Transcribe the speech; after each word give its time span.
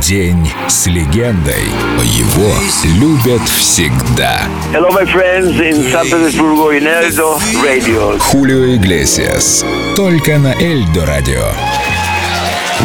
День 0.00 0.50
с 0.66 0.86
легендой. 0.86 1.64
Его 2.02 2.54
любят 2.98 3.46
всегда. 3.48 4.40
Hello, 4.72 4.90
my 4.90 5.04
friends 5.04 5.60
in 5.60 5.92
San 5.92 6.06
Petersburgo 6.06 6.70
in 6.70 6.86
Eldo 6.86 7.38
Radio. 7.62 8.18
Хулио 8.18 8.76
Иглесиас. 8.76 9.64
Только 9.96 10.38
на 10.38 10.54
Эльдо 10.54 11.04
Радио. 11.04 11.42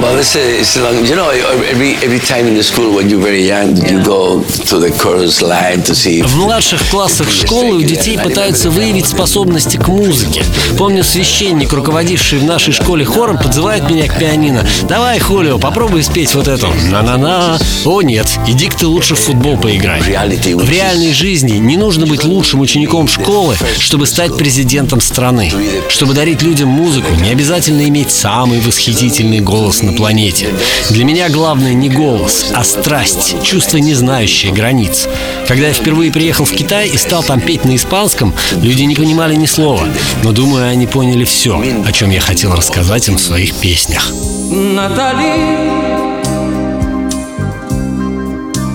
Well, 0.00 0.18
it's 0.18 0.34
a, 0.36 0.60
it's 0.60 0.76
a 0.76 0.82
long, 0.82 1.04
you 1.06 1.14
know, 1.14 1.30
every, 1.30 1.94
every 2.02 2.18
time 2.18 2.46
in 2.46 2.54
the 2.54 2.62
school 2.62 2.94
when 2.94 3.08
you're 3.08 3.22
very 3.22 3.46
young, 3.46 3.76
you 3.76 4.02
go 4.04 4.42
to 4.42 4.78
the 4.78 4.90
chorus 4.90 5.40
line 5.40 5.82
to 5.84 5.94
see... 5.94 6.22
В 6.22 6.36
младших 6.36 6.82
классах 6.90 7.30
школы 7.30 7.76
у 7.76 7.82
детей 7.82 8.18
пытаются 8.18 8.70
выявить 8.70 9.06
способности 9.06 9.76
к 9.76 9.86
музыке. 9.88 10.44
Помню, 10.76 11.04
священник, 11.04 11.72
руководивший 11.72 12.40
в 12.40 12.44
нашей 12.44 12.72
школе 12.72 13.04
хором, 13.04 13.38
подзывает 13.38 13.88
меня 13.88 14.08
к 14.08 14.18
пианино. 14.18 14.66
«Давай, 14.88 15.20
Хулио, 15.20 15.58
попробуй 15.58 16.02
спеть 16.02 16.34
вот 16.34 16.48
эту. 16.48 16.68
На-на-на». 16.90 17.58
О, 17.84 18.02
нет, 18.02 18.26
иди-ка 18.48 18.76
ты 18.78 18.86
лучше 18.86 19.14
в 19.14 19.20
футбол 19.20 19.56
поиграй. 19.56 20.00
В 20.00 20.70
реальной 20.70 21.12
жизни 21.12 21.58
не 21.58 21.76
нужно 21.76 22.06
быть 22.06 22.24
лучшим 22.24 22.60
учеником 22.60 23.06
школы, 23.06 23.56
чтобы 23.78 24.06
стать 24.06 24.36
президентом 24.36 25.00
страны. 25.00 25.52
Чтобы 25.88 26.14
дарить 26.14 26.42
людям 26.42 26.68
музыку, 26.68 27.14
не 27.22 27.30
обязательно 27.30 27.86
иметь 27.88 28.10
самый 28.10 28.60
восхитительный 28.60 29.40
голос 29.40 29.83
на 29.84 29.92
планете. 29.92 30.48
Для 30.90 31.04
меня 31.04 31.28
главное 31.28 31.74
не 31.74 31.88
голос, 31.88 32.52
а 32.54 32.64
страсть, 32.64 33.42
чувство, 33.42 33.78
не 33.78 33.94
знающее 33.94 34.52
границ. 34.52 35.08
Когда 35.46 35.68
я 35.68 35.72
впервые 35.72 36.10
приехал 36.10 36.44
в 36.44 36.52
Китай 36.52 36.88
и 36.88 36.96
стал 36.96 37.22
там 37.22 37.40
петь 37.40 37.64
на 37.64 37.76
испанском, 37.76 38.34
люди 38.60 38.82
не 38.82 38.94
понимали 38.94 39.34
ни 39.36 39.46
слова. 39.46 39.88
Но 40.22 40.32
думаю, 40.32 40.68
они 40.68 40.86
поняли 40.86 41.24
все, 41.24 41.62
о 41.86 41.92
чем 41.92 42.10
я 42.10 42.20
хотел 42.20 42.54
рассказать 42.54 43.08
им 43.08 43.16
в 43.16 43.20
своих 43.20 43.54
песнях. 43.54 44.12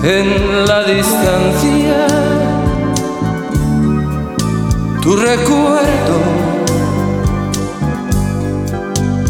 en 0.02 0.64
la 0.66 0.82
distancia 0.84 2.06
tu 5.02 5.14
recuerdo 5.14 6.20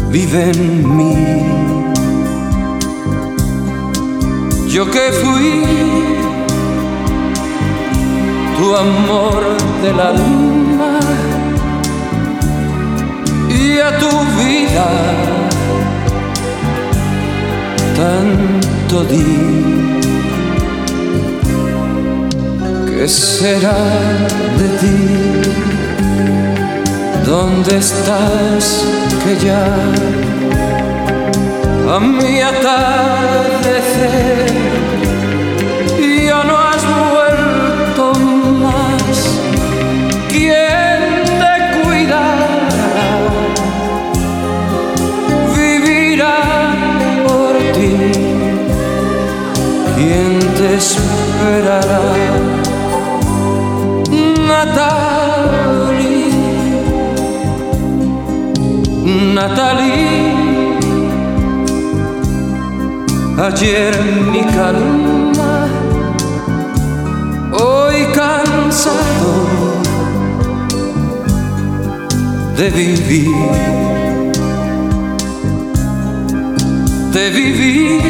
vive 0.09 0.51
en 0.51 0.97
mí. 0.97 1.70
Yo 4.73 4.89
que 4.89 5.11
fui 5.11 5.65
tu 8.57 8.73
amor 8.73 9.43
del 9.83 9.99
alma 9.99 10.99
y 13.49 13.79
a 13.79 13.97
tu 13.99 14.09
vida 14.39 14.89
tanto 17.97 19.03
di. 19.03 19.31
¿Qué 22.87 23.05
será 23.09 23.83
de 24.57 24.67
ti? 24.79 24.99
¿Dónde 27.25 27.75
estás 27.75 28.85
que 29.21 29.33
ya 29.45 29.65
a 31.93 31.99
mi 31.99 32.39
atardecer 32.39 33.81
Natalie, 54.63 56.29
Natalie. 59.33 60.35
Ayer 63.39 63.93
mi 64.31 64.43
calma, 64.55 65.65
hoy 67.53 68.05
cansado 68.13 69.33
de 72.55 72.69
vivir, 72.69 73.31
de 77.11 77.29
vivir 77.31 78.01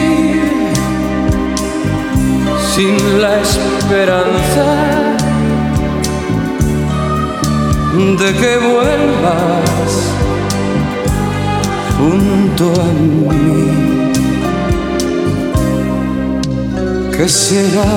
sin 2.76 3.22
la 3.22 3.40
esperanza 3.40 4.91
de 7.94 8.34
que 8.34 8.58
vuelvas 8.58 9.92
junto 11.98 12.72
a 12.82 12.86
mí. 12.86 13.68
¿Qué 17.12 17.28
será 17.28 17.92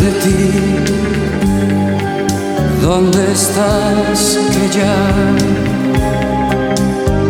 de 0.00 0.10
ti? 0.22 0.50
¿Dónde 2.82 3.32
estás 3.32 4.38
que 4.52 4.64
ya 4.76 4.96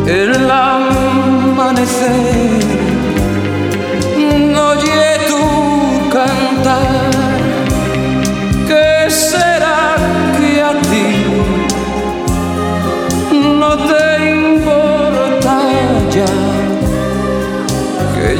el 0.06 0.50
amanecer 0.50 1.82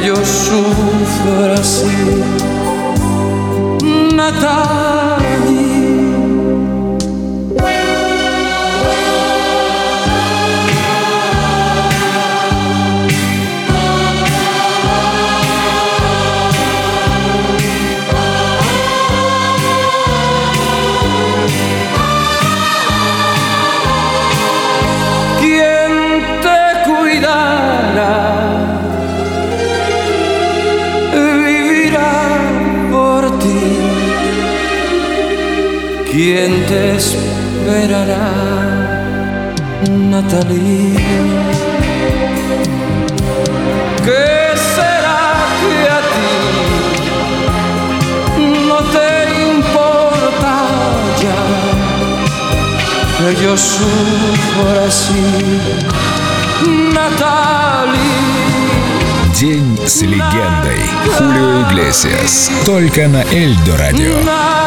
δυο 0.03 0.15
σου 0.15 0.65
φρασί 1.05 2.23
να 4.15 4.31
τα 4.31 4.92
¿Quién 36.22 36.66
te 36.66 36.96
esperará, 36.96 38.32
Natalie? 39.90 40.94
¿Qué 44.04 44.56
será 44.74 45.22
que 45.60 45.74
a 45.98 46.00
ti 46.14 46.34
no 48.68 48.78
te 48.94 49.10
importa 49.50 50.54
ya 51.22 51.40
que 53.18 53.28
yo 53.42 53.52
sufra 53.56 54.80
así, 54.86 55.26
Natalie? 56.94 58.18
День 59.40 59.78
с 59.86 60.02
легендой. 60.02 60.82
Хулио 61.16 61.60
Иглесиас. 61.60 62.50
Только 62.66 63.06
на 63.06 63.22
Эльдо 63.30 63.76
Радио. 63.76 64.18
Natalie. 64.24 64.61